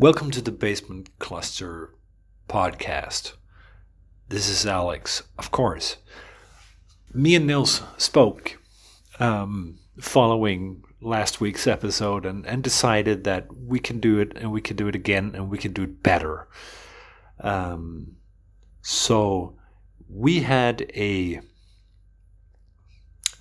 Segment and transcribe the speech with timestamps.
[0.00, 1.92] Welcome to the Basement Cluster
[2.48, 3.32] podcast.
[4.28, 5.96] This is Alex, of course.
[7.12, 8.60] Me and Nils spoke
[9.18, 14.60] um, following last week's episode and, and decided that we can do it and we
[14.60, 16.46] can do it again and we can do it better.
[17.40, 18.18] Um,
[18.82, 19.56] so
[20.08, 21.40] we had a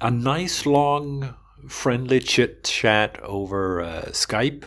[0.01, 1.35] a nice long
[1.69, 4.63] friendly chit chat over uh, Skype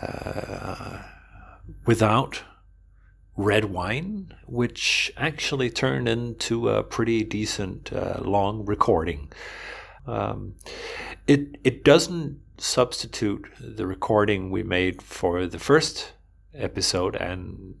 [0.00, 1.02] uh,
[1.84, 2.42] without
[3.36, 9.30] red wine, which actually turned into a pretty decent uh, long recording.
[10.06, 10.54] Um,
[11.26, 16.12] it it doesn't substitute the recording we made for the first
[16.54, 17.74] episode and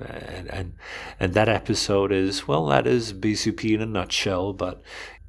[0.00, 0.74] and and,
[1.20, 4.80] and that episode is well that is BCP in a nutshell but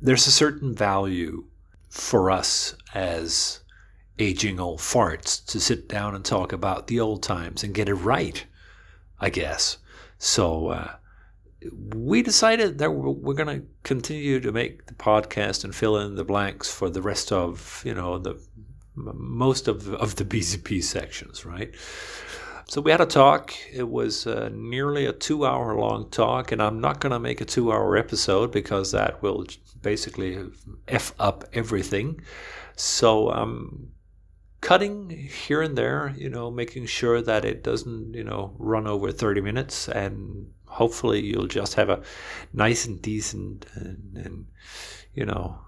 [0.01, 1.45] there's a certain value
[1.89, 3.59] for us as
[4.19, 7.95] aging old farts to sit down and talk about the old times and get it
[7.95, 8.45] right,
[9.19, 9.77] I guess.
[10.17, 10.91] So uh,
[11.95, 16.23] we decided that we're, going to continue to make the podcast and fill in the
[16.23, 18.39] blanks for the rest of you know the
[18.95, 21.73] most of of the BCP sections, right?
[22.67, 23.53] So we had a talk.
[23.71, 27.41] It was uh, nearly a two hour long talk, and I'm not going to make
[27.41, 29.45] a two hour episode because that will
[29.81, 30.39] basically
[30.87, 32.21] F up everything.
[32.75, 33.91] So I'm
[34.63, 39.11] cutting here and there, you know, making sure that it doesn't, you know, run over
[39.11, 42.01] 30 minutes and hopefully you'll just have a
[42.53, 44.47] nice and decent and, and
[45.13, 45.59] you know,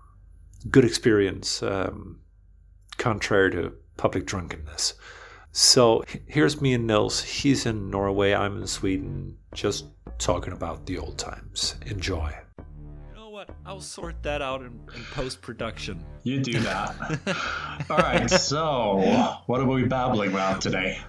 [0.72, 2.22] good experience um,
[2.98, 4.94] contrary to public drunkenness.
[5.52, 7.22] So here's me and Nils.
[7.22, 9.86] He's in Norway, I'm in Sweden, just
[10.18, 11.76] talking about the old times.
[11.86, 12.34] Enjoy
[13.48, 13.56] what?
[13.66, 16.04] I'll sort that out in, in post production.
[16.24, 17.20] You do that.
[17.90, 18.30] All right.
[18.30, 21.00] So, what are we babbling about today?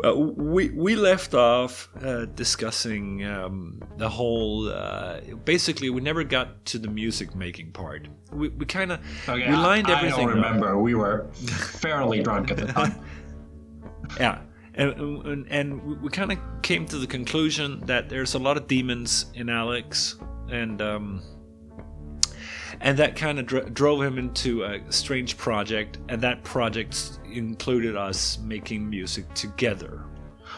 [0.00, 4.68] Well, we we left off uh, discussing um, the whole.
[4.68, 8.06] Uh, basically, we never got to the music making part.
[8.30, 10.28] We, we kind of okay, we lined I, everything.
[10.28, 10.76] I don't remember.
[10.76, 10.82] Up.
[10.82, 12.94] We were fairly drunk at the time.
[14.20, 14.38] yeah,
[14.74, 14.92] and
[15.26, 19.26] and, and we kind of came to the conclusion that there's a lot of demons
[19.34, 20.16] in Alex,
[20.48, 21.22] and um,
[22.80, 27.96] and that kind of dr- drove him into a strange project and that project included
[27.96, 30.02] us making music together.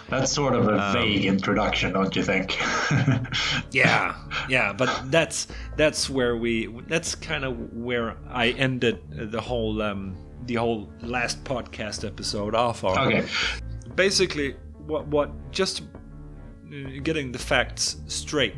[0.09, 2.59] That's sort of a um, vague introduction don't you think?
[3.71, 4.17] Yeah
[4.49, 10.17] yeah but that's that's where we that's kind of where i ended the whole um
[10.47, 12.99] the whole last podcast episode off on.
[13.07, 13.27] Okay.
[13.95, 18.55] Basically what what just uh, getting the facts straight.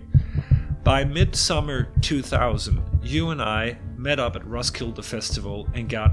[0.85, 6.13] By midsummer 2000, you and I met up at Roskilde Festival and got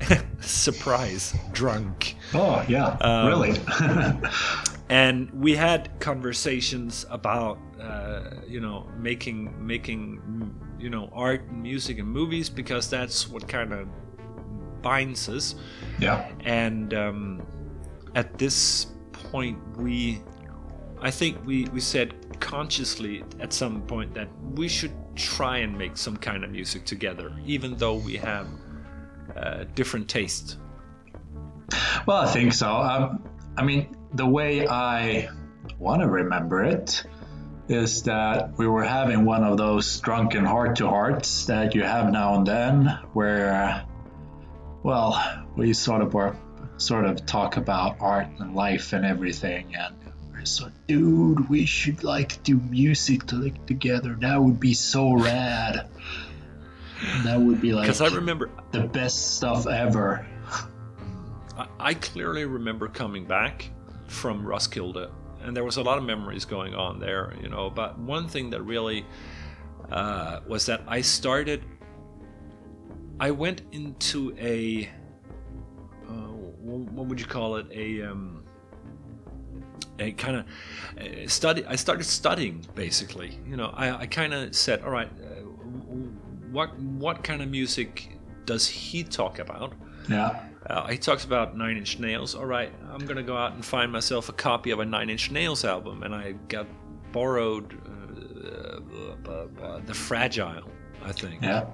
[0.40, 2.16] surprise drunk.
[2.32, 3.54] Oh yeah, um, really.
[4.88, 11.98] and we had conversations about uh, you know making making you know art and music
[11.98, 13.88] and movies because that's what kind of
[14.82, 15.54] binds us.
[15.98, 16.30] Yeah.
[16.44, 17.42] And um,
[18.14, 20.22] at this point, we
[21.04, 25.98] I think we we said consciously at some point that we should try and make
[25.98, 28.46] some kind of music together, even though we have
[29.36, 30.56] uh, different tastes.
[32.06, 32.70] Well, I think so.
[32.72, 33.22] Um,
[33.56, 35.28] I mean, the way I
[35.78, 37.04] want to remember it
[37.68, 42.10] is that we were having one of those drunken heart to hearts that you have
[42.12, 43.84] now and then, where,
[44.82, 45.22] well,
[45.56, 46.36] we sort of were
[46.76, 49.94] sort of talk about art and life and everything, and
[50.44, 54.16] so dude we should like do music to, like, together.
[54.20, 55.88] That would be so rad.
[57.24, 60.26] That would be like because i remember the best stuff ever.
[61.78, 63.70] I, clearly remember coming back
[64.08, 65.10] from roskilde
[65.42, 68.50] and there was a lot of memories going on there you know but one thing
[68.50, 69.06] that really
[69.92, 71.62] uh, was that i started
[73.20, 74.90] i went into a
[76.08, 76.32] uh,
[76.64, 77.66] what would you call it?
[77.72, 78.43] A um,
[79.98, 80.44] I kind of
[80.98, 81.64] uh, study.
[81.66, 83.38] I started studying basically.
[83.46, 85.42] You know, I, I kind of said, all right, uh,
[86.50, 89.72] what what kind of music does he talk about?
[90.08, 90.40] Yeah.
[90.68, 92.34] Uh, he talks about Nine Inch Nails.
[92.34, 95.30] All right, I'm gonna go out and find myself a copy of a Nine Inch
[95.30, 96.66] Nails album, and I got
[97.12, 97.78] borrowed
[99.28, 100.64] uh, uh, the Fragile,
[101.02, 101.42] I think.
[101.42, 101.66] Yeah.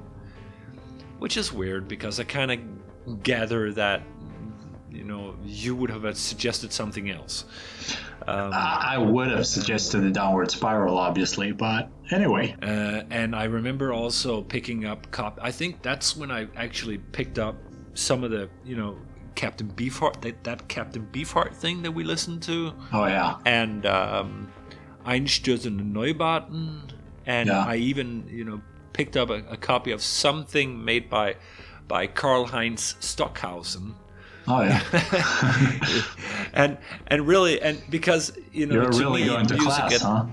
[1.19, 4.03] Which is weird because I kind of gather that
[4.91, 7.45] you know you would have suggested something else.
[8.27, 12.55] Um, I would have suggested the downward spiral, obviously, but anyway.
[12.63, 15.39] Uh, and I remember also picking up cop.
[15.43, 17.57] I think that's when I actually picked up
[17.95, 18.97] some of the you know
[19.35, 22.73] Captain Beefheart, that, that Captain Beefheart thing that we listened to.
[22.93, 23.37] Oh yeah.
[23.47, 24.53] And um,
[25.07, 26.91] Einstürzende Neubauten,
[27.27, 27.65] and Yeah.
[27.65, 28.61] I even you know
[28.93, 31.37] picked up a, a copy of something made by
[31.89, 33.95] by Karl Heinz Stockhausen.
[34.49, 34.83] Oh yeah.
[36.55, 39.95] and and really and because you know You're to really me, going to music class,
[39.95, 40.27] at- huh?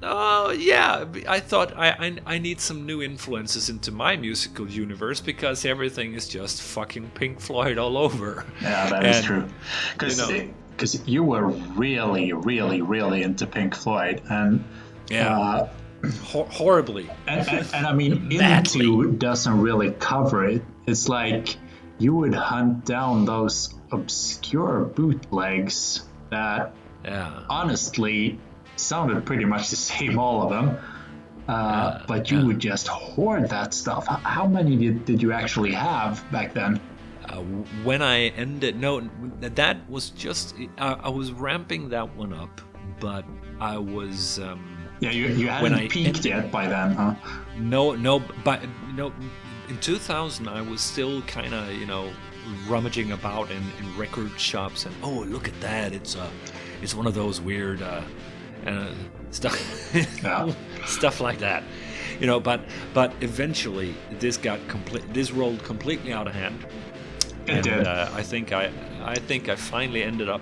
[0.00, 5.20] Oh yeah, I thought I, I I need some new influences into my musical universe
[5.20, 8.44] because everything is just fucking Pink Floyd all over.
[8.62, 9.48] Yeah, that is And, true.
[9.94, 10.52] Because you know-
[11.06, 14.62] you were really, really, really into Pink Floyd, and
[15.10, 15.68] Yeah, uh,
[16.22, 17.10] hor- horribly.
[17.26, 18.84] and, and, and I mean, Madly.
[18.86, 20.62] into doesn't really cover it.
[20.86, 21.56] It's like
[21.98, 26.74] you would hunt down those obscure bootlegs that
[27.04, 28.38] Yeah, honestly
[28.76, 30.78] sounded pretty much the same, all of them.
[31.48, 32.44] Uh, but you yeah.
[32.44, 34.06] would just hoard that stuff.
[34.06, 36.80] How many did, did you actually have back then?
[37.28, 37.36] uh,
[37.84, 39.00] when I ended, no,
[39.40, 42.60] that was just I, I was ramping that one up,
[43.00, 43.24] but
[43.60, 44.38] I was.
[44.38, 47.14] Um, Yeah, you, you When hadn't I peaked yet by then, huh?
[47.56, 48.60] No, no, but
[48.94, 49.12] no.
[49.68, 52.10] In 2000, I was still kind of, you know,
[52.66, 55.92] rummaging about in, in record shops and oh, look at that!
[55.92, 56.30] It's uh,
[56.80, 58.00] it's one of those weird uh,
[58.66, 58.92] uh
[59.30, 60.52] stuff, Yeah.
[60.86, 61.64] stuff like that,
[62.18, 62.40] you know.
[62.40, 62.62] But
[62.94, 65.12] but eventually, this got complete.
[65.12, 66.66] This rolled completely out of hand.
[67.46, 67.86] It and did.
[67.86, 68.70] Uh, I think I,
[69.02, 70.40] I think I finally ended up,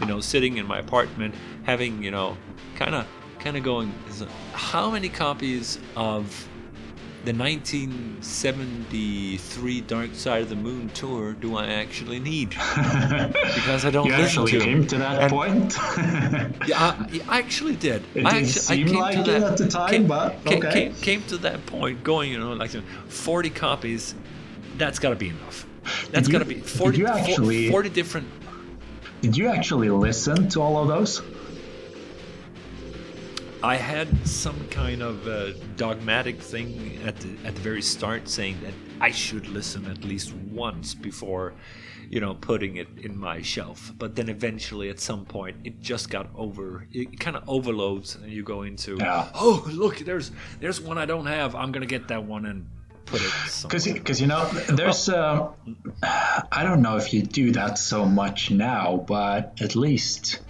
[0.00, 1.34] you know, sitting in my apartment,
[1.64, 2.36] having, you know,
[2.76, 3.06] kind of,
[3.38, 3.92] kind of going,
[4.52, 6.48] how many copies of
[7.24, 12.50] the 1973 Dark Side of the Moon tour do I actually need?
[13.54, 14.68] Because I don't you listen actually to them.
[14.68, 15.76] came to that And- point.
[16.68, 18.02] Yeah, I, I actually did.
[18.14, 20.72] It I didn't actually, seem like to it that, at the time, came, but okay.
[20.72, 24.14] came, came to that point, going, you know, like 40 copies.
[24.76, 25.66] That's got to be enough.
[26.10, 28.26] That's got to be did 40, you actually- 40 different
[29.20, 31.22] Did you actually listen to all of those?
[33.64, 38.58] I had some kind of uh, dogmatic thing at the, at the very start saying
[38.62, 41.54] that I should listen at least once before,
[42.10, 43.90] you know, putting it in my shelf.
[43.96, 46.86] But then eventually, at some point, it just got over.
[46.92, 49.30] It kind of overloads, and you go into, Yeah.
[49.34, 51.54] oh look, there's there's one I don't have.
[51.54, 52.66] I'm gonna get that one and
[53.06, 53.32] put it.
[53.62, 55.48] Because because you know there's uh,
[56.02, 60.40] I don't know if you do that so much now, but at least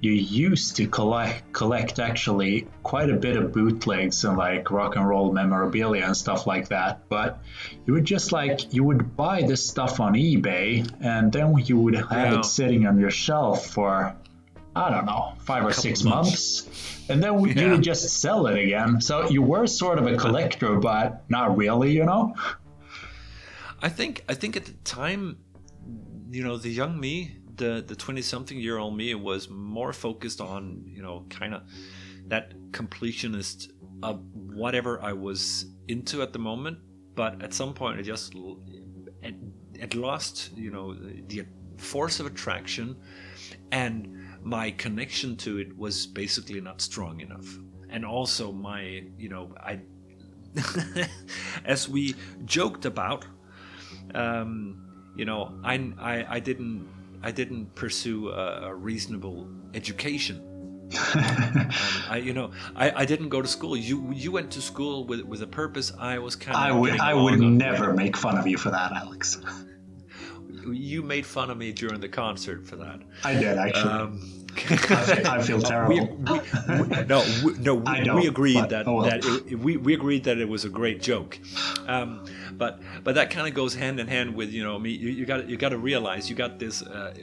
[0.00, 5.08] you used to collect collect actually quite a bit of bootlegs and like rock and
[5.08, 7.08] roll memorabilia and stuff like that.
[7.08, 7.40] But
[7.84, 11.94] you would just like you would buy this stuff on eBay and then you would
[11.96, 12.38] have Yeah.
[12.38, 14.14] it sitting on your shelf for
[14.76, 16.64] I don't know five or six months.
[16.64, 17.04] months.
[17.10, 19.00] And then you would just sell it again.
[19.00, 22.34] So you were sort of a collector, but not really, you know?
[23.82, 25.38] I think I think at the time,
[26.30, 30.40] you know, the young me, the the twenty something year old me, was more focused
[30.40, 31.62] on you know kind of
[32.26, 33.70] that completionist
[34.02, 36.78] of whatever I was into at the moment.
[37.14, 38.34] But at some point, I just
[39.74, 41.46] it lost you know the
[41.76, 42.96] force of attraction,
[43.72, 47.58] and my connection to it was basically not strong enough.
[47.90, 49.80] And also my you know I.
[51.66, 52.14] as we
[52.46, 53.26] joked about
[54.14, 56.88] um, you know, I, I, I didn't
[57.22, 60.44] I didn't pursue a, a reasonable education.
[61.14, 61.70] um,
[62.08, 63.76] I, you know, I, I didn't go to school.
[63.76, 65.92] You you went to school with with a purpose.
[65.98, 66.62] I was kind of.
[66.62, 69.38] I would I would never make fun of you for that, Alex.
[70.66, 73.00] You made fun of me during the concert for that.
[73.24, 73.92] I did actually.
[73.92, 75.94] Um, I, feel, I feel terrible.
[75.94, 79.04] we, we- no, we, no, we, don't, we agreed but- that, oh well.
[79.10, 81.38] that it, we, we agreed that it was a great joke,
[81.86, 84.90] um, but but that kind of goes hand in hand with you know me.
[84.90, 86.82] You, you got you got to realize you got this.
[86.82, 87.14] Uh,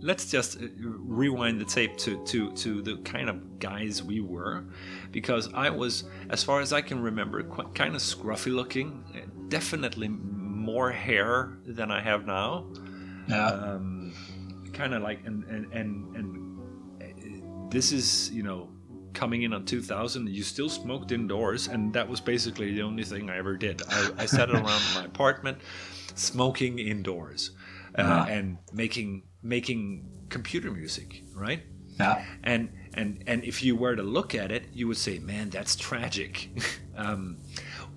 [0.00, 4.64] let's just uh, rewind the tape to to to the kind of guys we were,
[5.12, 9.04] because I was, as far as I can remember, quite, kind of scruffy looking.
[9.48, 12.66] Definitely more hair than I have now
[13.28, 13.46] yeah.
[13.48, 14.12] um,
[14.76, 16.26] kind of like and and and and
[17.02, 18.68] uh, this is you know
[19.14, 23.30] coming in on 2000 you still smoked indoors and that was basically the only thing
[23.30, 25.58] i ever did i, I sat around my apartment
[26.14, 27.50] smoking indoors
[27.98, 28.26] uh, Uh-huh.
[28.36, 31.62] and making making computer music right
[31.98, 32.24] yeah.
[32.44, 35.76] and and and if you were to look at it you would say man that's
[35.76, 36.50] tragic
[36.96, 37.38] um,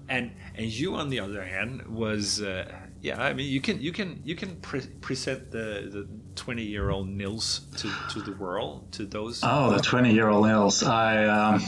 [0.08, 2.64] and and you on the other hand was uh,
[3.02, 6.90] yeah i mean you can you can you can pre- present the the 20 year
[6.90, 10.84] old nils to to the world to those Oh, the 20 year old Nils.
[10.84, 11.64] I, um,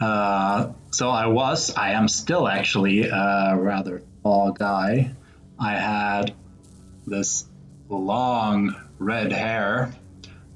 [0.00, 5.10] uh, so I was, I am still actually a rather tall guy.
[5.58, 6.34] I had
[7.06, 7.46] this
[7.88, 9.92] long red hair,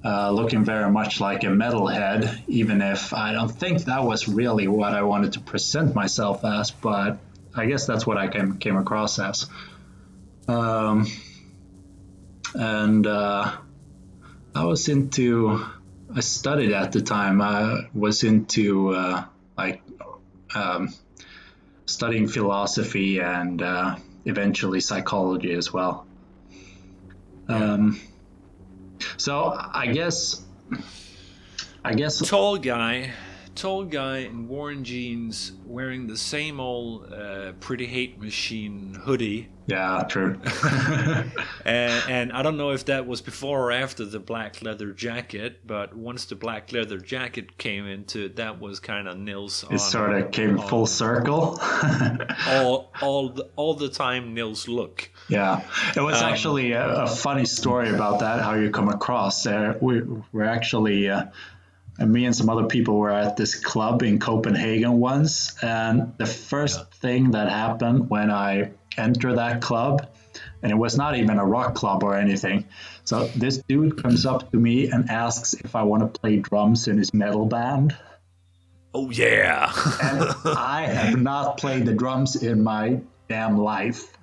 [0.04, 4.68] uh, looking very much like a metalhead, even if I don't think that was really
[4.68, 7.18] what I wanted to present myself as, but
[7.54, 9.46] I guess that's what I came, came across as.
[10.48, 11.06] Um,
[12.54, 13.52] and uh,
[14.54, 15.64] I was into,
[16.14, 19.24] I studied at the time, I was into uh,
[19.56, 19.82] like
[20.54, 20.94] um,
[21.86, 26.06] studying philosophy and uh, eventually psychology as well.
[27.48, 28.00] Um,
[29.16, 30.42] so I guess,
[31.84, 33.12] I guess tall guy,
[33.54, 39.48] tall guy in worn jeans, wearing the same old uh, pretty hate machine hoodie.
[39.66, 40.40] Yeah, true.
[41.64, 45.60] and, and, I don't know if that was before or after the black leather jacket,
[45.66, 49.64] but once the black leather jacket came into it, that was kind of Nils.
[49.70, 51.58] It sort of came on, full circle.
[52.48, 55.10] all, all, the, all the time, Nils look.
[55.28, 55.62] Yeah,
[55.96, 58.40] it was um, actually a, a, funny story about that.
[58.40, 59.78] How you come across there?
[59.80, 61.08] We we're actually.
[61.08, 61.26] Uh,
[61.98, 66.26] and me and some other people were at this club in Copenhagen once, and the
[66.26, 66.84] first yeah.
[67.00, 70.08] thing that happened when I enter that club,
[70.62, 72.66] and it was not even a rock club or anything.
[73.04, 76.88] So this dude comes up to me and asks if I want to play drums
[76.88, 77.96] in his metal band.
[78.94, 79.72] Oh yeah.
[80.02, 84.16] and I have not played the drums in my damn life.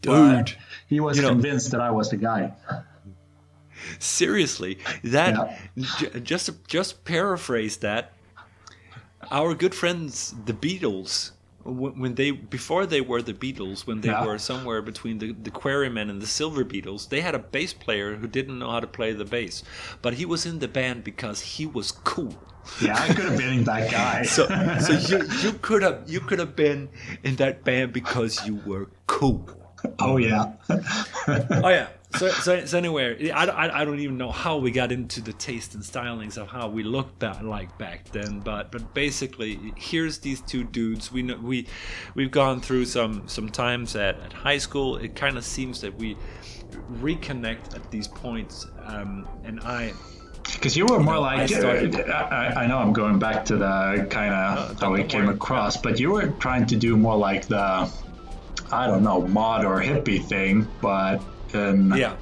[0.00, 0.54] Dude,
[0.88, 2.54] he was convinced know, that I was the guy.
[3.98, 5.86] Seriously, that yeah.
[5.98, 8.12] j- just just paraphrase that.
[9.30, 11.30] Our good friends, the Beatles,
[11.64, 14.24] when they before they were the Beatles, when they yeah.
[14.24, 18.16] were somewhere between the, the Quarrymen and the Silver Beatles, they had a bass player
[18.16, 19.62] who didn't know how to play the bass,
[20.02, 22.34] but he was in the band because he was cool.
[22.80, 24.22] Yeah, I could have been that guy.
[24.22, 24.46] so,
[24.80, 26.88] so you you could have you could have been
[27.22, 29.48] in that band because you were cool.
[29.98, 30.52] Oh yeah.
[30.68, 34.92] oh yeah so, so, so anyway, I, I, I, don't even know how we got
[34.92, 38.94] into the taste and stylings of how we looked back, like back then, but but
[38.94, 41.10] basically, here's these two dudes.
[41.10, 41.66] We know we
[42.14, 44.96] we've gone through some some times at, at high school.
[44.96, 46.16] It kind of seems that we
[46.94, 49.92] reconnect at these points, um, and I.
[50.54, 53.56] Because you were more know, like, I, started, I, I, know I'm going back to
[53.56, 57.46] the kind of how we came across, but you were trying to do more like
[57.46, 57.88] the,
[58.72, 61.22] I don't know, mod or hippie thing, but
[61.54, 62.16] in yeah.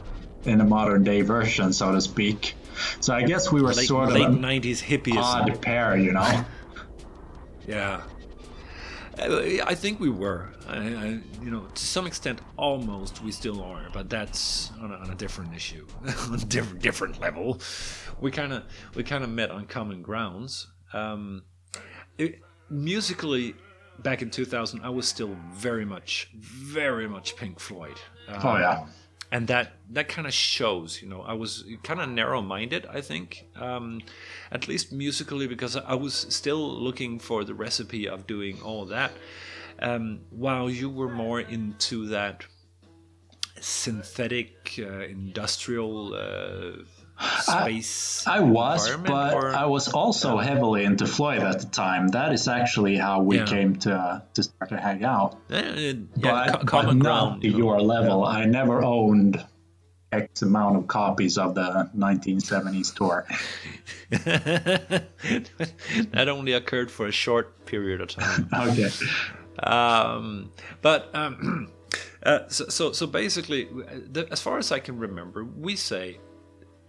[0.44, 2.54] in a modern day version, so to speak.
[3.00, 6.44] So I guess we were late, sort of late nineties hippies odd pair, you know.
[7.66, 8.02] yeah.
[9.18, 10.48] I think we were.
[10.66, 14.94] I, I, you know, to some extent, almost we still are, but that's on a,
[14.94, 15.86] on a different issue,
[16.28, 17.60] on a different different level.
[18.20, 20.68] We kind of we kind of met on common grounds.
[20.92, 21.42] Um,
[22.16, 23.54] it, musically,
[23.98, 28.00] back in 2000, I was still very much, very much Pink Floyd.
[28.28, 28.86] Um, oh yeah
[29.32, 33.00] and that that kind of shows you know i was kind of narrow minded i
[33.00, 34.00] think um,
[34.50, 39.12] at least musically because i was still looking for the recipe of doing all that
[39.80, 42.44] um, while you were more into that
[43.60, 46.82] synthetic uh, industrial uh,
[47.40, 48.26] space.
[48.26, 49.54] I, I was, but or?
[49.54, 52.08] I was also heavily into Floyd at the time.
[52.08, 53.44] That is actually how we yeah.
[53.44, 55.38] came to uh, to start to hang out.
[55.48, 58.24] Yeah, but, but not to your level.
[58.24, 59.44] I never owned
[60.12, 63.26] X amount of copies of the 1970s tour.
[66.10, 68.48] that only occurred for a short period of time.
[68.54, 68.90] okay.
[69.62, 70.50] Um,
[70.82, 71.70] but um,
[72.22, 76.18] uh, so, so, so basically, the, as far as I can remember, we say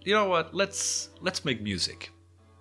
[0.04, 0.54] you know what?
[0.54, 2.10] Let's let's make music.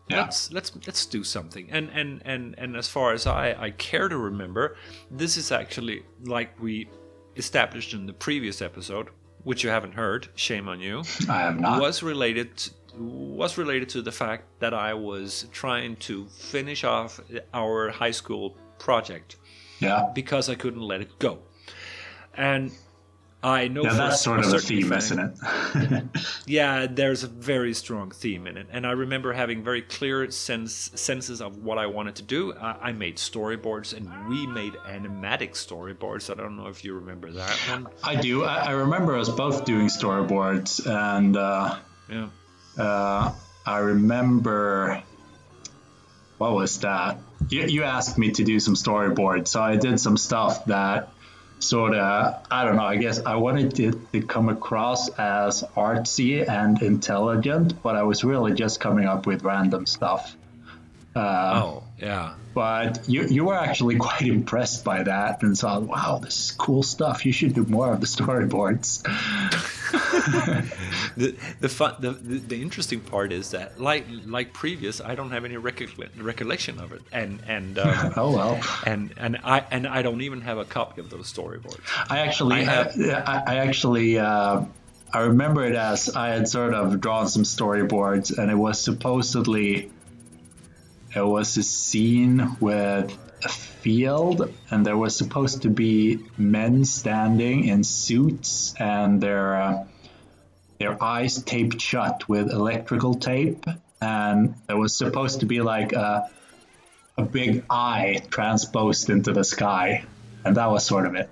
[0.10, 0.22] Yeah.
[0.22, 1.70] Let's let's let's do something.
[1.72, 4.76] And and and and as far as I I care to remember,
[5.10, 6.90] this is actually like we
[7.38, 9.10] established in the previous episode,
[9.44, 10.28] which you haven't heard.
[10.36, 11.04] Shame on you.
[11.30, 11.82] I have not.
[11.82, 17.20] Was related to, was related to the fact that I was trying to finish off
[17.54, 19.38] our high school project.
[19.80, 20.10] Yeah.
[20.14, 21.40] Because I couldn't let it go.
[22.36, 22.72] And
[23.44, 26.04] I know yeah, that's sort of a theme, thing, isn't it?
[26.46, 30.92] yeah, there's a very strong theme in it, and I remember having very clear sense
[30.94, 32.54] senses of what I wanted to do.
[32.54, 36.30] I, I made storyboards, and we made animatic storyboards.
[36.30, 37.88] I don't know if you remember that one.
[38.04, 38.44] I do.
[38.44, 41.78] I, I remember us both doing storyboards, and uh,
[42.10, 42.30] yeah,
[42.78, 43.34] uh,
[43.66, 45.02] I remember
[46.42, 47.20] what was that?
[47.50, 51.11] You, you asked me to do some storyboards, so I did some stuff that
[51.62, 52.84] sort of I don't know.
[52.84, 58.24] I guess I wanted it to come across as artsy and intelligent, but I was
[58.24, 60.36] really just coming up with random stuff.
[61.16, 62.34] Uh, oh yeah.
[62.54, 66.84] But you you were actually quite impressed by that and thought, wow, this is cool
[66.84, 67.26] stuff.
[67.26, 69.06] You should do more of the storyboards.
[71.18, 75.46] the the, fun, the the interesting part is that like like previous, I don't have
[75.46, 80.02] any recolle- recollection of it, and and um, oh well, and and I and I
[80.02, 81.82] don't even have a copy of those storyboards.
[82.10, 84.64] I actually I have- I, I actually uh,
[85.14, 89.92] I remember it as I had sort of drawn some storyboards, and it was supposedly
[91.14, 97.66] it was a scene with a field, and there was supposed to be men standing
[97.66, 99.86] in suits and their uh,
[100.80, 103.66] their eyes taped shut with electrical tape,
[104.02, 106.30] and there was supposed to be like a
[107.18, 110.06] a big eye transposed into the sky,
[110.44, 111.30] and that was sort of it.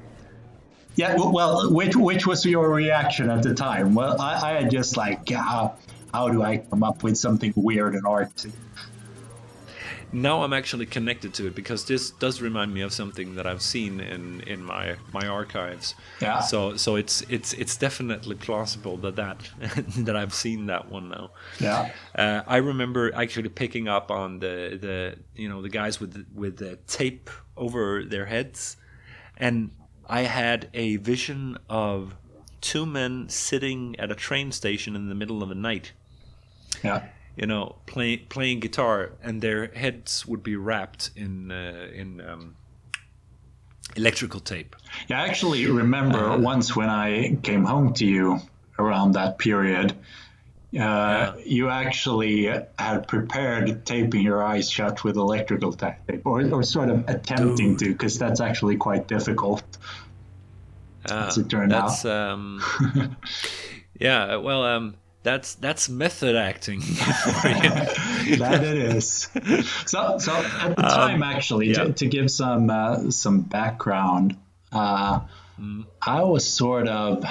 [0.96, 3.96] Yeah, well, which which was your reaction at the time?
[3.96, 5.76] Well, I, I had just like, how,
[6.14, 8.52] how do I come up with something weird and artsy?
[10.12, 13.62] Now I'm actually connected to it because this does remind me of something that I've
[13.62, 15.96] seen in in my my archives.
[16.22, 16.40] Yeah.
[16.40, 19.38] So so it's it's it's definitely plausible that that
[20.06, 21.32] that I've seen that one now.
[21.60, 21.92] Yeah.
[22.16, 26.26] Uh, I remember actually picking up on the the you know the guys with the,
[26.34, 28.78] with the tape over their heads,
[29.38, 29.72] and
[30.08, 32.16] I had a vision of
[32.62, 35.94] two men sitting at a train station in the middle of the night.
[36.84, 37.08] Yeah.
[37.40, 42.56] You know, playing playing guitar, and their heads would be wrapped in uh, in um,
[43.96, 44.76] electrical tape.
[45.08, 48.40] Yeah, I actually remember once when I came home to you
[48.78, 49.96] around that period,
[50.80, 52.46] uh, you actually
[52.78, 57.86] had prepared taping your eyes shut with electrical tape, or, or sort of attempting to,
[57.94, 59.64] because that's actually quite difficult.
[61.06, 62.06] As it turned out.
[62.06, 62.62] Um,
[64.00, 66.80] yeah, well, um, that's that's method acting.
[68.40, 69.28] that it is.
[69.86, 71.86] So, so at the time, actually, yeah.
[71.86, 74.38] to, to give some uh, some background,
[74.72, 75.22] uh,
[76.02, 77.26] I was sort of.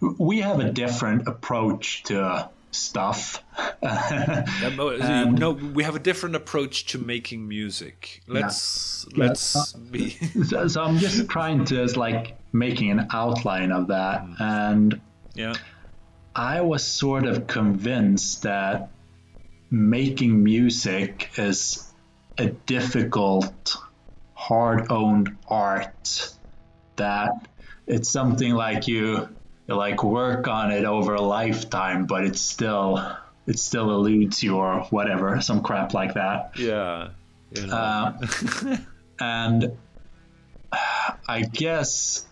[0.00, 3.42] We have a different approach to stuff.
[3.82, 8.22] Yeah, no, we have a different approach to making music.
[8.26, 10.10] Let's let's be.
[10.44, 15.00] so, so I'm just trying to like making an outline of that, and
[15.34, 15.54] Yeah,
[16.38, 18.90] I was sort of convinced that
[19.72, 21.92] making music is
[22.38, 23.76] a difficult,
[24.34, 26.32] hard owned art.
[26.94, 27.48] That
[27.88, 29.28] it's something like you,
[29.66, 33.16] you like work on it over a lifetime, but it's still
[33.48, 36.52] it still eludes you or whatever, some crap like that.
[36.56, 37.08] yeah.
[37.50, 37.74] You know.
[37.76, 38.76] Uh,
[39.18, 39.72] and
[41.28, 42.27] I guess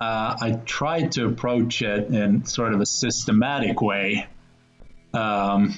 [0.00, 4.26] uh, I tried to approach it in sort of a systematic way.
[5.12, 5.76] Um,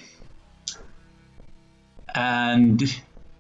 [2.15, 2.83] and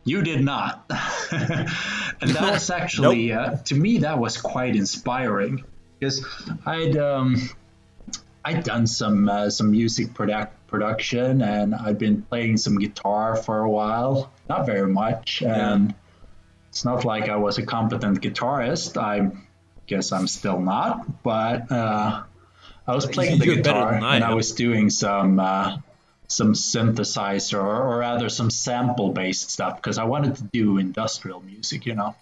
[0.05, 0.85] you did not.
[1.31, 5.65] and that was actually, uh, to me, that was quite inspiring
[5.99, 6.25] because
[6.67, 6.97] I'd.
[6.97, 7.51] Um,
[8.43, 13.61] I'd done some uh, some music product production and I'd been playing some guitar for
[13.61, 15.95] a while, not very much, and
[16.71, 18.97] it's not like I was a competent guitarist.
[18.97, 19.31] I
[19.91, 22.23] guess I'm still not, but uh,
[22.87, 25.79] I was playing the You're guitar than I and I was doing some uh,
[26.29, 31.41] some synthesizer or, or rather some sample based stuff because I wanted to do industrial
[31.41, 32.15] music, you know.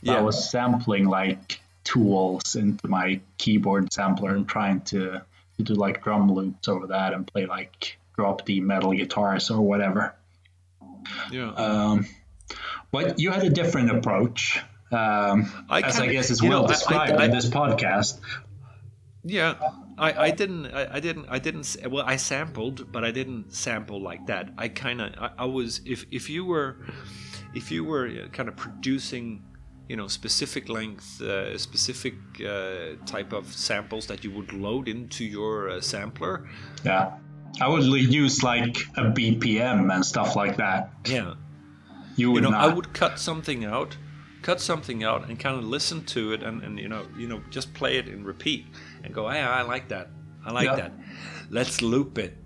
[0.00, 0.14] Yeah.
[0.14, 5.20] I was sampling like tools into my keyboard sampler and trying to,
[5.58, 9.60] to do like drum loops over that and play like drop D metal guitars or
[9.60, 10.14] whatever.
[11.30, 11.52] yeah.
[11.52, 12.06] Um,
[12.90, 14.60] but you had a different approach,
[14.92, 18.20] um, I as I guess is you know, well I- I- described in this podcast.
[19.24, 19.54] Yeah,
[19.98, 24.00] I, I didn't I, I didn't I didn't well I sampled but I didn't sample
[24.02, 24.50] like that.
[24.58, 26.78] I kind of I, I was if if you were
[27.54, 29.44] if you were kind of producing
[29.88, 35.24] you know specific length uh, specific uh, type of samples that you would load into
[35.24, 36.48] your uh, sampler.
[36.84, 37.12] Yeah,
[37.60, 40.90] I would use like a BPM and stuff like that.
[41.06, 41.34] Yeah,
[42.16, 42.64] You you would know not.
[42.70, 43.96] I would cut something out
[44.42, 47.40] cut something out and kind of listen to it and, and you know you know
[47.50, 48.66] just play it and repeat
[49.04, 50.10] and go hey I like that
[50.44, 50.76] I like Yeah.
[50.76, 50.92] that
[51.50, 52.36] let's loop it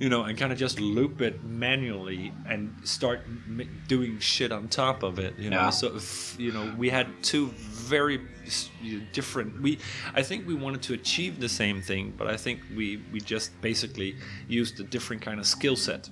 [0.00, 4.68] you know and kind of just loop it manually and start m- doing shit on
[4.68, 5.70] top of it you know Yeah.
[5.70, 7.46] so if, you know we had two
[7.94, 9.78] very s- you know, different we
[10.14, 13.50] I think we wanted to achieve the same thing but I think we we just
[13.60, 14.16] basically
[14.48, 16.10] used a different kind of skill set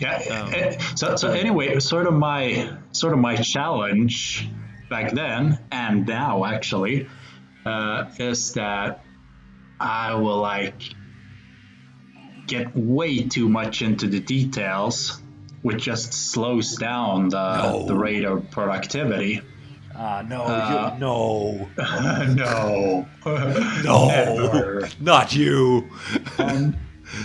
[0.00, 0.18] Yeah.
[0.54, 4.48] eh, So, so anyway, sort of my sort of my challenge
[4.92, 7.08] back then and now actually
[7.64, 9.02] uh, is that
[9.80, 10.80] I will like
[12.46, 15.20] get way too much into the details,
[15.62, 17.86] which just slows down the No.
[17.86, 19.40] the rate of productivity.
[19.94, 21.68] Ah, no, uh, you, no,
[22.42, 23.06] no,
[23.84, 25.88] no, not you.
[26.38, 26.76] and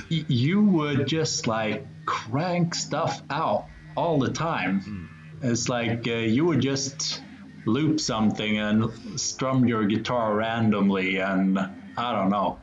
[0.09, 4.81] you would just like crank stuff out all the time.
[4.81, 5.07] Mm.
[5.51, 7.21] It's like uh, you would just
[7.67, 12.59] loop something and strum your guitar randomly, and I don't know.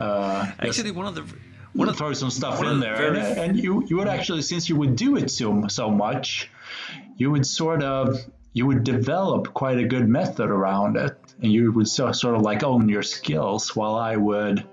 [0.00, 1.24] Uh, Actually, one of the
[1.74, 3.18] want to throw some stuff in there, very...
[3.18, 6.50] and, and, you you would actually, since you would do it so so much,
[7.16, 8.18] you would sort of
[8.52, 12.42] you would develop quite a good method around it, and you would so, sort of
[12.42, 14.66] like own your skills, while I would,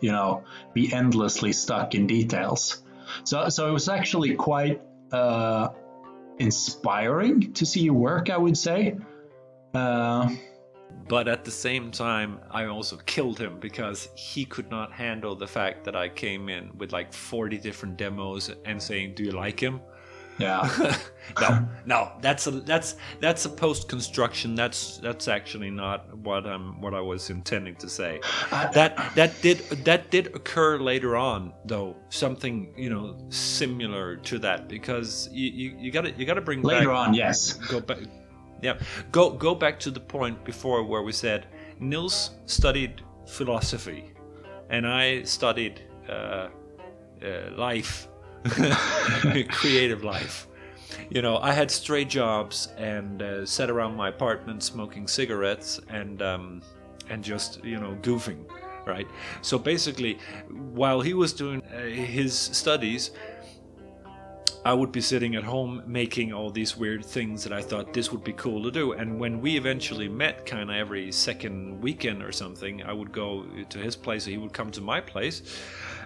[0.00, 2.82] you know, be endlessly stuck in details.
[3.24, 4.80] So so it was actually quite
[5.12, 5.68] uh,
[6.38, 8.30] inspiring to see you work.
[8.30, 8.96] I would say.
[9.74, 10.30] Uh,
[11.08, 15.46] but at the same time, I also killed him because he could not handle the
[15.46, 19.60] fact that I came in with like 40 different demos and saying, "Do you like
[19.60, 19.80] him?"
[20.38, 20.96] Yeah.
[21.40, 24.54] no, no, that's a that's that's a post construction.
[24.54, 28.20] That's that's actually not what I'm what I was intending to say.
[28.50, 31.96] that that did that did occur later on though.
[32.08, 36.88] Something you know similar to that because you you, you gotta you gotta bring later
[36.88, 37.14] back, on.
[37.14, 37.54] Yes.
[37.54, 37.98] Go back
[38.64, 38.78] yeah,
[39.12, 41.46] go go back to the point before where we said
[41.80, 44.14] Nils studied philosophy,
[44.70, 46.48] and I studied uh,
[47.22, 48.08] uh, life,
[49.48, 50.46] creative life.
[51.10, 56.22] You know, I had stray jobs and uh, sat around my apartment smoking cigarettes and
[56.22, 56.62] um,
[57.08, 58.44] and just you know goofing,
[58.86, 59.06] right?
[59.42, 60.18] So basically,
[60.50, 63.12] while he was doing uh, his studies,
[64.66, 68.10] I would be sitting at home making all these weird things that I thought this
[68.10, 68.92] would be cool to do.
[68.92, 73.44] And when we eventually met, kind of every second weekend or something, I would go
[73.68, 75.42] to his place, or he would come to my place.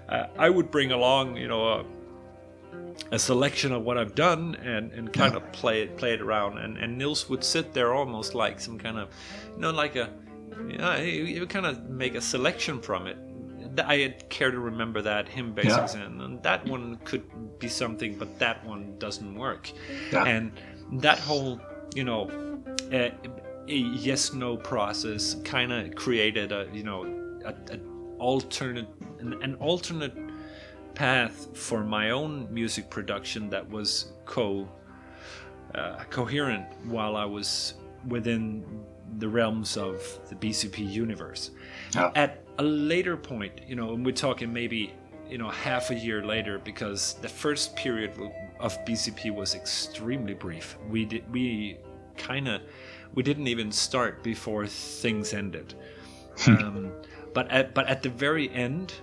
[0.08, 1.84] Uh, I would bring along, you know, a,
[3.10, 6.58] a, selection of what I've done and, and kind of play it play it around.
[6.58, 9.08] And, and Nils would sit there almost like some kind of,
[9.54, 10.10] you know, like a,
[10.68, 13.18] you know, he, he would kind of make a selection from it
[13.86, 16.02] I care to remember that him basics yeah.
[16.02, 19.70] and, and that one could be something, but that one doesn't work.
[20.10, 20.24] Yeah.
[20.24, 20.52] And
[21.00, 21.60] that whole,
[21.94, 22.28] you know,
[22.92, 23.10] uh,
[23.68, 27.04] yes no process kind of created a you know
[27.44, 27.78] a, a
[28.18, 28.88] alternate
[29.20, 30.14] an, an, alternate
[30.98, 34.68] path for my own music production that was co
[35.76, 37.74] uh, coherent while I was
[38.08, 38.64] within
[39.18, 41.52] the realms of the BCP universe.
[42.16, 44.92] At a later point, you know, and we're talking maybe
[45.30, 48.12] you know half a year later, because the first period
[48.58, 50.76] of BCP was extremely brief.
[50.88, 51.78] We did we
[52.16, 52.62] kind of
[53.14, 55.74] we didn't even start before things ended.
[56.40, 56.56] Hmm.
[56.56, 56.92] um,
[57.34, 58.94] but at but at the very end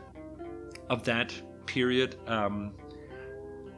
[0.90, 1.34] of that
[1.66, 2.74] period, um,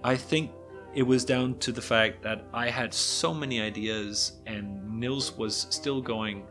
[0.04, 0.52] I think
[0.93, 5.67] it was down to the fact that I had so many ideas and Nils was
[5.69, 6.43] still going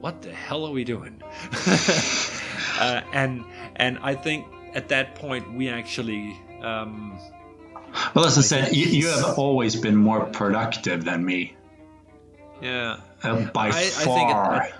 [0.00, 1.22] what the hell are we doing?
[2.78, 3.44] uh, and
[3.76, 6.36] and I think at that point we actually.
[6.62, 7.18] Um,
[8.14, 11.56] well, as I said, you, you, have always been more productive than me.
[12.60, 12.98] Yeah.
[13.22, 14.62] Uh, by I, far.
[14.62, 14.72] I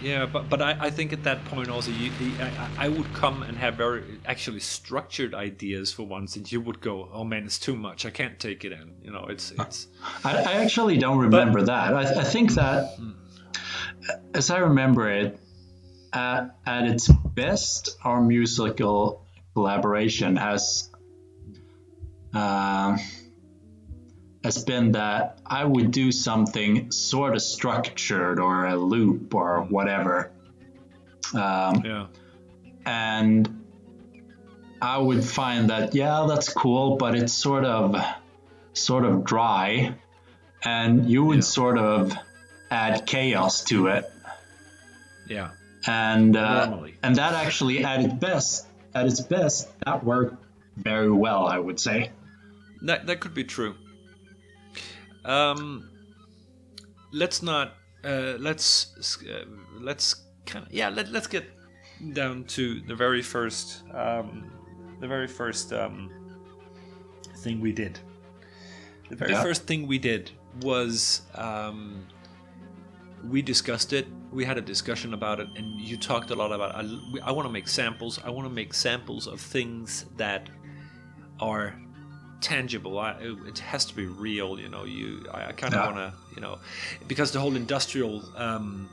[0.00, 3.42] yeah, but but I, I think at that point also you, I, I would come
[3.42, 7.58] and have very actually structured ideas for once, and you would go, "Oh man, it's
[7.58, 8.06] too much.
[8.06, 9.88] I can't take it in." You know, it's it's.
[10.24, 11.94] I, I actually don't remember but, that.
[11.94, 12.96] I, I think that.
[12.96, 13.12] Hmm
[14.34, 15.38] as I remember it,
[16.12, 20.90] at, at its best, our musical collaboration has
[22.34, 22.96] uh,
[24.46, 30.30] has been that I would do something sort of structured or a loop or whatever.
[31.34, 32.06] Um, yeah.
[32.86, 33.64] And
[34.80, 37.96] I would find that yeah, that's cool, but it's sort of
[38.72, 39.96] sort of dry,
[40.64, 41.58] and you would yeah.
[41.58, 42.16] sort of
[42.70, 44.08] add chaos to it.
[45.28, 45.50] Yeah.
[45.88, 50.36] And uh, and that actually at its best at its best that worked
[50.76, 52.12] very well, I would say.
[52.82, 53.74] That that could be true.
[55.26, 55.90] Um,
[57.12, 59.44] let's not uh, let's uh,
[59.80, 60.14] let's
[60.46, 61.44] kind of yeah let, let's get
[62.12, 64.50] down to the very first um,
[65.00, 66.10] the very first um,
[67.38, 67.98] thing we did.
[69.08, 69.42] The very yeah.
[69.42, 70.30] first thing we did
[70.62, 72.06] was um,
[73.28, 74.06] we discussed it.
[74.32, 76.76] We had a discussion about it, and you talked a lot about.
[76.76, 76.88] I,
[77.24, 78.20] I want to make samples.
[78.24, 80.48] I want to make samples of things that
[81.40, 81.78] are
[82.40, 82.98] tangible.
[82.98, 84.58] I, it has to be real.
[84.58, 85.26] You know, you.
[85.32, 85.86] I, I kind of yeah.
[85.86, 86.12] want to.
[86.34, 86.58] You know,
[87.08, 88.88] because the whole industrial um,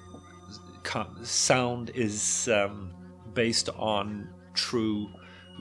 [1.23, 2.91] sound is um,
[3.34, 5.10] based on true,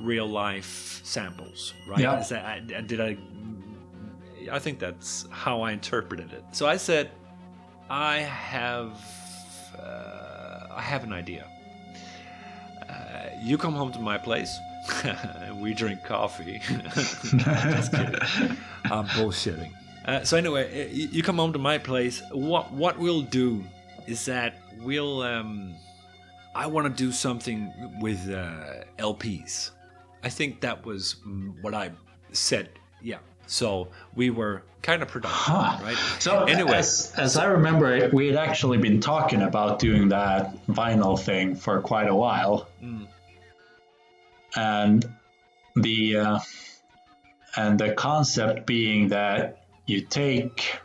[0.01, 2.01] real life samples, right?
[2.01, 2.21] Yeah.
[2.21, 3.16] That, did I
[4.51, 6.45] I think that's how I interpreted it.
[6.53, 7.11] So I said,
[7.90, 8.99] I have,
[9.79, 11.47] uh, I have an idea.
[12.88, 14.53] Uh, you come home to my place.
[15.61, 16.61] we drink coffee.
[16.68, 17.23] Just
[17.92, 18.14] kidding.
[18.85, 19.73] I'm bullshitting.
[20.05, 22.23] Uh, so anyway, you, you come home to my place.
[22.33, 23.64] What what we'll do
[24.07, 25.23] is that we'll.
[25.23, 25.75] Um,
[26.55, 29.71] I want to do something with uh, LPs.
[30.23, 31.90] I think that was mm, what I
[32.33, 32.68] said.
[33.01, 33.18] Yeah.
[33.47, 35.79] So we were kind of productive, Huh.
[35.83, 35.97] right?
[36.18, 41.18] So anyway, as, as I remember we had actually been talking about doing that vinyl
[41.18, 43.07] thing for quite a while, Mm.
[44.57, 45.05] And
[45.77, 46.38] the uh,
[47.57, 50.79] and the concept being that you take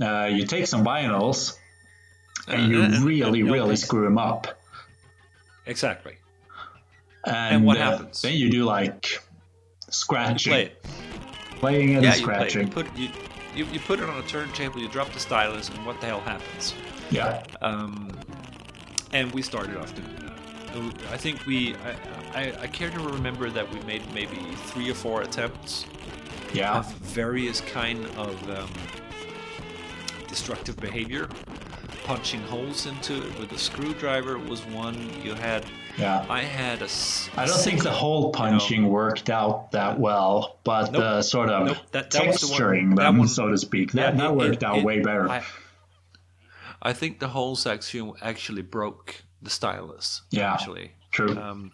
[0.00, 1.56] uh, you take some vinyls
[2.48, 4.46] and you Uh, and- really and really screw them up,
[5.66, 6.16] exactly.
[7.26, 8.20] and, what uh, happens?
[8.22, 9.18] Then you do like
[9.88, 10.84] scratching, Play it.
[11.60, 12.42] playing and Yeah, you play it.
[12.44, 12.70] You scratching.
[12.70, 13.08] put you,
[13.54, 14.80] you you put it on a turntable.
[14.80, 16.74] You drop the stylus, and what the hell happens?
[17.10, 18.10] Yeah, Um,
[19.12, 20.23] and we started off doing that.
[21.10, 21.74] I think we,
[22.34, 25.86] I, I, I care to remember that we made maybe three or four attempts
[26.52, 28.68] yeah, of various kind of um,
[30.28, 31.28] destructive behavior.
[32.04, 35.10] Punching holes into it with a screwdriver was one.
[35.22, 35.64] You had,
[35.96, 36.26] yeah.
[36.28, 36.88] I had a.
[37.34, 41.00] I don't think the hole punching worked out that well, but Nope.
[41.00, 43.92] the sort of Nope, that- that was the one- texturing them, one- so to speak,
[43.92, 45.30] that, Yeah, that worked it- out it- way better.
[45.30, 45.44] I,
[46.82, 50.22] I think the holes actually actually broke the stylus.
[50.30, 50.52] Yeah.
[50.52, 50.92] Actually.
[51.10, 51.38] True.
[51.38, 51.72] Um,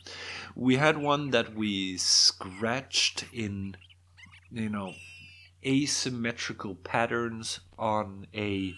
[0.55, 3.77] we had one that we scratched in,
[4.53, 4.93] you know,
[5.65, 8.75] asymmetrical patterns on a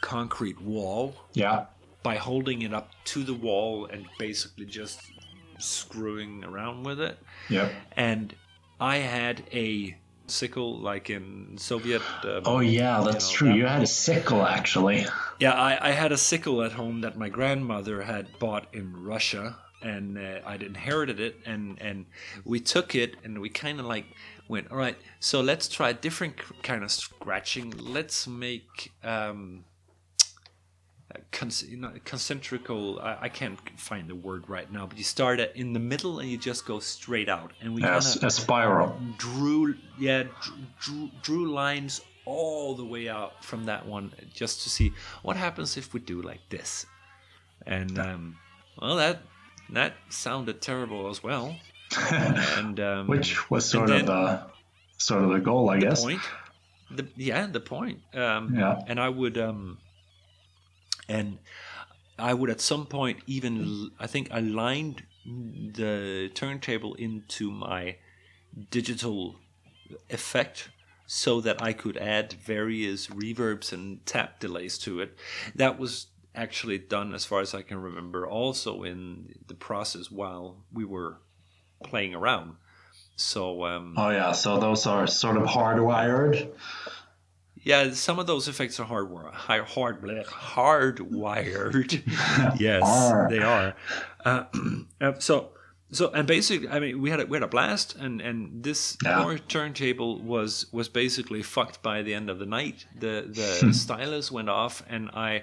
[0.00, 1.66] concrete wall yeah,
[2.02, 5.00] by holding it up to the wall and basically just
[5.58, 7.18] screwing around with it.
[7.48, 7.72] yep.
[7.96, 8.34] And
[8.80, 9.96] I had a
[10.30, 12.02] sickle like in Soviet.
[12.24, 13.48] Um, Oh yeah, that's know, true.
[13.48, 15.06] that- You had a sickle actually.
[15.38, 19.56] Yeah, I, I had a sickle at home that my grandmother had bought in Russia,
[19.82, 22.06] and uh, I'd inherited it, and and
[22.44, 24.06] we took it, and we kind of like
[24.48, 27.74] went, all right, so let's try a different kind of scratching.
[27.78, 29.64] Let's make um,
[31.32, 32.98] con- you know, concentrical.
[33.00, 36.18] I, I can't find the word right now, but you start at in the middle
[36.20, 38.98] and you just go straight out, and we kind Yes, of a spiral.
[39.18, 40.24] drew yeah
[40.80, 45.76] drew, drew, lines all the way out from that one just to see what happens
[45.76, 46.84] if we do like this
[47.66, 48.36] and um,
[48.82, 49.22] well that
[49.70, 51.54] that sounded terrible as well
[52.10, 54.42] and um, Which was sort of the
[54.98, 56.02] sort of the goal, I the guess.
[56.02, 56.20] point
[56.90, 58.80] the yeah the point um, Yeah.
[58.88, 59.78] and i would um
[61.08, 61.38] and
[62.18, 67.96] i would at some point even I think i lined the turntable into my
[68.70, 69.36] digital
[70.10, 70.68] effect
[71.06, 75.16] so that i could add various reverbs and tap delays to it.
[75.54, 80.64] That was actually done as far as i can remember also in the process while
[80.72, 81.18] we were
[81.82, 82.56] playing around.
[83.16, 86.52] So um, Oh yeah, so those are sort of hardwired.
[87.66, 90.26] Yeah, some of those effects are hard, hard, hardwired.
[92.60, 93.26] yes, Arr.
[93.28, 93.74] they are.
[94.24, 94.44] Uh,
[95.00, 95.48] uh, so,
[95.90, 98.96] so, and basically, I mean, we had a, we had a blast, and and this
[99.04, 99.36] Yeah.
[99.48, 102.86] turntable was was basically fucked by the end of the night.
[103.00, 105.42] The the stylus went off, and I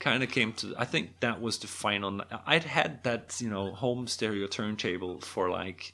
[0.00, 0.74] kind of came to.
[0.76, 2.20] I think that was the final.
[2.46, 5.92] I'd had that you know home stereo turntable for like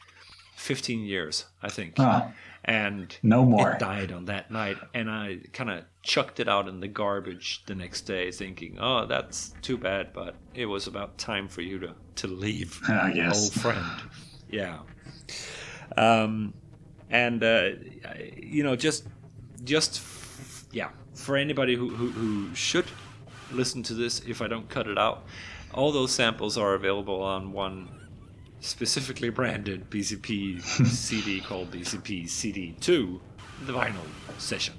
[0.57, 2.33] fifteen years, I think Ah,
[2.65, 3.73] and No more.
[3.73, 7.63] It died on that night, and I kind of chucked it out in the garbage
[7.67, 11.79] the next day, thinking, "Oh, that's too bad," but it was about time for you
[11.81, 12.81] to to leave,
[13.15, 13.45] guess.
[13.45, 13.85] old friend.
[14.51, 14.79] Yeah.
[15.97, 16.55] Um,
[17.11, 17.71] and uh,
[18.37, 19.07] you know, just
[19.63, 20.03] just
[20.73, 22.87] yeah, for anybody who, who who should
[23.53, 25.25] listen to this, if I don't cut it out,
[25.73, 28.06] all those samples are available on one
[28.61, 33.21] specifically branded BCP CD called BCP CD2,
[33.67, 34.05] the vinyl
[34.39, 34.75] session.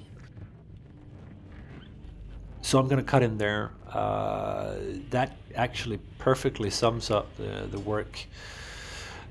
[2.62, 3.72] So I'm going to cut in there.
[3.90, 4.74] Uh,
[5.10, 8.26] that actually perfectly sums up the, the work.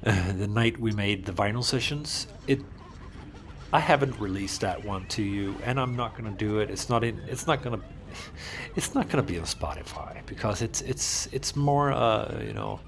[0.03, 2.61] Uh, the night we made the vinyl sessions, it.
[3.73, 6.71] I haven't released that one to you, and I'm not going to do it.
[6.71, 7.19] It's not in.
[7.27, 7.85] It's not going to.
[8.75, 12.79] It's not going to be on Spotify because it's it's it's more uh, you know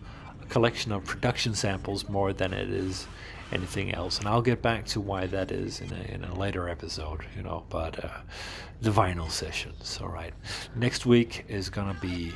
[0.50, 3.08] collection of production samples more than it is
[3.52, 4.20] anything else.
[4.20, 7.44] And I'll get back to why that is in a, in a later episode, you
[7.44, 7.64] know.
[7.70, 8.10] But uh,
[8.82, 10.34] the vinyl sessions, all right.
[10.76, 12.34] Next week is gonna be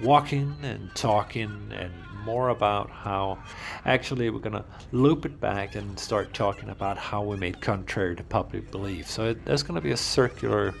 [0.00, 1.92] walking and talking and
[2.24, 3.38] more about how
[3.84, 8.16] actually we're going to loop it back and start talking about how we made contrary
[8.16, 9.08] to public belief.
[9.08, 10.74] So it, there's going to be a circular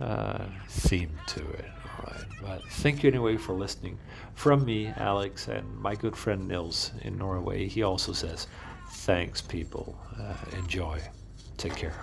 [0.00, 1.64] uh, theme to it.
[1.84, 2.24] All right.
[2.42, 3.98] But thank you anyway for listening.
[4.34, 8.46] From me, Alex, and my good friend Nils in Norway, he also says,
[8.90, 9.98] thanks, people.
[10.18, 11.00] Uh, enjoy.
[11.56, 11.94] Take care.